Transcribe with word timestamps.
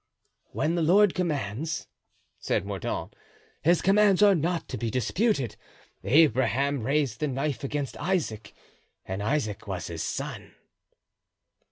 "When 0.49 0.73
the 0.73 0.81
Lord 0.81 1.13
commands," 1.13 1.85
said 2.39 2.65
Mordaunt, 2.65 3.15
"His 3.61 3.83
commands 3.83 4.23
are 4.23 4.33
not 4.33 4.67
to 4.69 4.77
be 4.79 4.89
disputed. 4.89 5.55
Abraham 6.03 6.81
raised 6.81 7.19
the 7.19 7.27
knife 7.27 7.63
against 7.63 7.95
Isaac, 7.97 8.51
and 9.05 9.21
Isaac 9.21 9.67
was 9.67 9.85
his 9.85 10.01
son." 10.01 10.55